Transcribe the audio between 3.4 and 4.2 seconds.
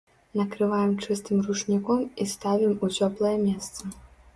месца.